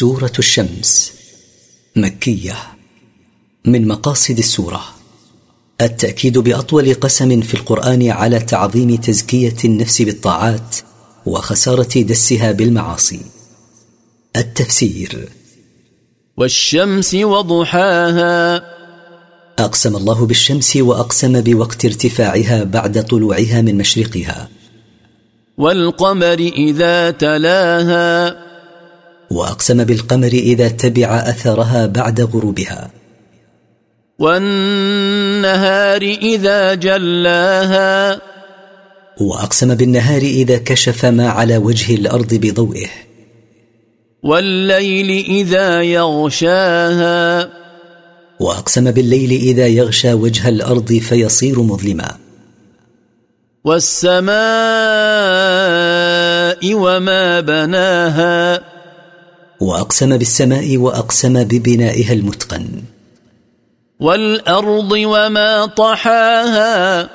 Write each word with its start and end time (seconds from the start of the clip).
سورة 0.00 0.32
الشمس 0.38 1.12
مكية. 1.96 2.56
من 3.64 3.88
مقاصد 3.88 4.38
السورة 4.38 4.84
التأكيد 5.80 6.38
بأطول 6.38 6.94
قسم 6.94 7.40
في 7.40 7.54
القرآن 7.54 8.10
على 8.10 8.38
تعظيم 8.38 8.96
تزكية 8.96 9.56
النفس 9.64 10.02
بالطاعات 10.02 10.76
وخسارة 11.26 12.02
دسها 12.02 12.52
بالمعاصي. 12.52 13.20
التفسير 14.36 15.28
والشمس 16.36 17.14
وضحاها. 17.14 18.62
أقسم 19.58 19.96
الله 19.96 20.26
بالشمس 20.26 20.76
وأقسم 20.76 21.40
بوقت 21.40 21.84
ارتفاعها 21.84 22.64
بعد 22.64 23.04
طلوعها 23.04 23.60
من 23.62 23.78
مشرقها. 23.78 24.48
والقمر 25.58 26.38
إذا 26.38 27.10
تلاها. 27.10 28.49
وأقسم 29.30 29.84
بالقمر 29.84 30.28
إذا 30.28 30.68
تبع 30.68 31.18
أثرها 31.18 31.86
بعد 31.86 32.20
غروبها. 32.20 32.90
والنهار 34.18 36.02
إذا 36.02 36.74
جلاها. 36.74 38.20
وأقسم 39.20 39.74
بالنهار 39.74 40.22
إذا 40.22 40.58
كشف 40.58 41.04
ما 41.04 41.28
على 41.28 41.56
وجه 41.56 41.94
الأرض 41.94 42.34
بضوئه. 42.34 42.88
والليل 44.22 45.24
إذا 45.24 45.82
يغشاها. 45.82 47.48
وأقسم 48.40 48.90
بالليل 48.90 49.30
إذا 49.30 49.66
يغشى 49.66 50.12
وجه 50.12 50.48
الأرض 50.48 50.92
فيصير 50.92 51.62
مظلما. 51.62 52.16
والسماء 53.64 54.30
وما 56.74 57.40
بناها. 57.40 58.79
وأقسم 59.60 60.16
بالسماء 60.16 60.76
وأقسم 60.76 61.44
ببنائها 61.44 62.12
المتقن. 62.12 62.66
والأرض 64.00 64.92
وما 64.92 65.66
طحاها. 65.66 67.08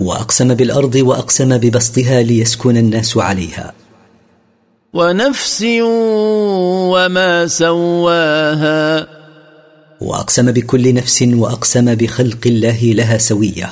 وأقسم 0.00 0.54
بالأرض 0.54 0.94
وأقسم 0.94 1.58
ببسطها 1.58 2.22
ليسكن 2.22 2.76
الناس 2.76 3.16
عليها. 3.16 3.72
ونفس 4.94 5.64
وما 6.92 7.46
سواها. 7.46 9.06
وأقسم 10.00 10.52
بكل 10.52 10.94
نفس 10.94 11.22
وأقسم 11.22 11.94
بخلق 11.94 12.46
الله 12.46 12.78
لها 12.82 13.18
سوية. 13.18 13.70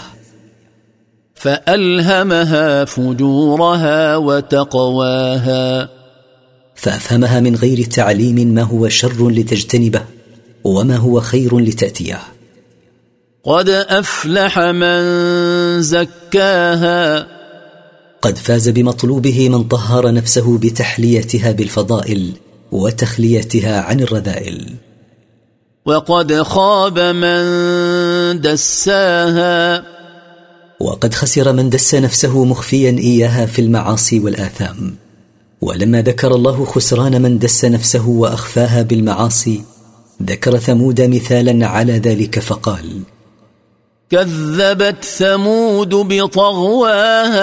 فألهمها 1.35 2.85
فجورها 2.85 4.17
وتقواها. 4.17 6.04
فأفهمها 6.75 7.41
من 7.41 7.57
غير 7.57 7.85
تعليم 7.85 8.35
ما 8.35 8.63
هو 8.63 8.89
شر 8.89 9.31
لتجتنبه 9.31 10.03
وما 10.65 10.97
هو 10.97 11.21
خير 11.21 11.59
لتأتيه. 11.59 12.21
قد 13.45 13.69
أفلح 13.69 14.59
من 14.59 15.03
زكاها. 15.83 17.27
قد 18.23 18.39
فاز 18.39 18.69
بمطلوبه 18.69 19.49
من 19.49 19.65
طهر 19.65 20.13
نفسه 20.13 20.59
بتحليتها 20.59 21.53
بالفضائل 21.53 22.33
وتخليتها 22.73 23.81
عن 23.81 24.01
الرذائل. 24.01 24.75
وقد 25.87 26.43
خاب 26.43 26.99
من 26.99 27.45
دساها. 28.41 29.85
وقد 30.81 31.15
خسر 31.15 31.53
من 31.53 31.71
دس 31.71 31.95
نفسه 31.95 32.45
مخفيا 32.45 32.91
إياها 32.91 33.47
في 33.47 33.61
المعاصي 33.61 34.21
والآثام. 34.21 35.04
ولما 35.65 36.03
ذكر 36.03 36.35
الله 36.35 36.65
خسران 36.65 37.23
من 37.23 37.39
دس 37.39 37.65
نفسه 37.65 38.09
وأخفاها 38.09 38.83
بالمعاصي 38.83 39.63
ذكر 40.23 40.59
ثمود 40.59 41.01
مثالا 41.01 41.67
على 41.67 41.93
ذلك 41.93 42.39
فقال 42.39 43.01
كذبت 44.11 45.05
ثمود 45.05 45.95
بطغواها. 45.95 47.43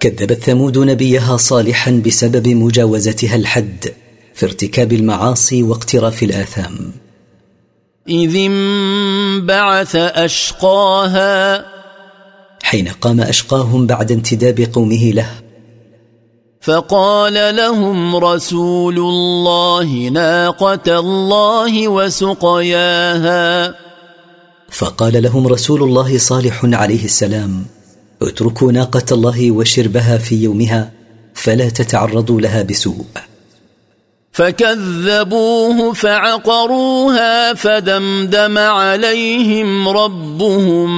كذبت 0.00 0.42
ثمود 0.42 0.78
نبيها 0.78 1.36
صالحا 1.36 2.02
بسبب 2.06 2.48
مجاوزتها 2.48 3.36
الحد 3.36 3.84
في 4.34 4.46
ارتكاب 4.46 4.92
المعاصي 4.92 5.62
واقتراف 5.62 6.22
الآثام. 6.22 6.92
إذ 8.08 8.36
انبعث 8.36 9.96
أشقاها. 9.96 11.66
حين 12.62 12.88
قام 12.88 13.20
أشقاهم 13.20 13.86
بعد 13.86 14.12
انتداب 14.12 14.60
قومه 14.60 15.10
له 15.10 15.49
فقال 16.60 17.56
لهم 17.56 18.16
رسول 18.16 18.98
الله 18.98 20.08
ناقة 20.08 20.98
الله 20.98 21.88
وسقياها. 21.88 23.74
فقال 24.70 25.22
لهم 25.22 25.46
رسول 25.46 25.82
الله 25.82 26.18
صالح 26.18 26.60
عليه 26.64 27.04
السلام 27.04 27.66
اتركوا 28.22 28.72
ناقة 28.72 29.04
الله 29.12 29.50
وشربها 29.50 30.18
في 30.18 30.42
يومها 30.42 30.90
فلا 31.34 31.68
تتعرضوا 31.68 32.40
لها 32.40 32.62
بسوء. 32.62 33.04
فكذبوه 34.32 35.92
فعقروها 35.92 37.54
فدمدم 37.54 38.58
عليهم 38.58 39.88
ربهم 39.88 40.88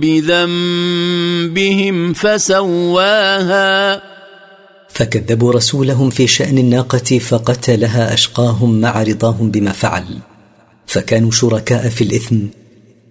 بذنبهم 0.00 2.12
فسواها. 2.12 4.17
فكذبوا 4.98 5.52
رسولهم 5.52 6.10
في 6.10 6.26
شأن 6.26 6.58
الناقة 6.58 7.18
فقتلها 7.18 8.14
أشقاهم 8.14 8.80
مع 8.80 9.02
رضاهم 9.02 9.50
بما 9.50 9.72
فعل. 9.72 10.18
فكانوا 10.86 11.30
شركاء 11.30 11.88
في 11.88 12.04
الإثم 12.04 12.36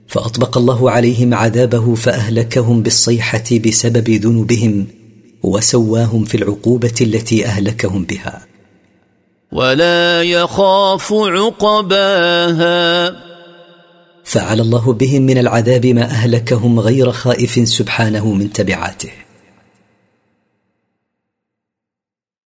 فأطبق 0.07 0.57
الله 0.57 0.91
عليهم 0.91 1.33
عذابه 1.33 1.95
فأهلكهم 1.95 2.81
بالصيحة 2.81 3.43
بسبب 3.65 4.09
ذنوبهم 4.09 4.87
وسواهم 5.43 6.25
في 6.25 6.37
العقوبة 6.37 6.93
التي 7.01 7.45
أهلكهم 7.45 8.03
بها. 8.03 8.41
ولا 9.51 10.23
يخاف 10.23 11.13
عقباها. 11.13 13.09
فعل 14.23 14.61
الله 14.61 14.93
بهم 14.93 15.21
من 15.21 15.37
العذاب 15.37 15.85
ما 15.85 16.03
أهلكهم 16.03 16.79
غير 16.79 17.11
خائف 17.11 17.69
سبحانه 17.69 18.33
من 18.33 18.53
تبعاته. 18.53 19.26